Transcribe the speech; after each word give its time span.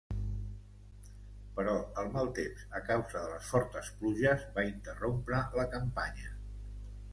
Però 1.57 1.75
el 2.03 2.09
mal 2.15 2.31
temps, 2.39 2.63
a 2.81 2.81
causa 2.89 3.15
de 3.17 3.29
les 3.35 3.51
fortes 3.51 3.93
pluges, 4.01 4.49
va 4.59 4.67
interrompre 4.73 5.45
la 5.61 5.71
campanya. 5.79 6.35